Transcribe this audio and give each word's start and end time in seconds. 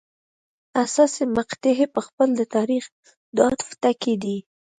حساسې 0.79 1.23
مقطعې 1.37 1.85
په 1.95 1.99
خپله 2.05 2.33
د 2.39 2.41
تاریخ 2.55 2.83
د 3.35 3.37
عطف 3.49 3.69
ټکي 3.81 4.13
دي. 4.23 4.37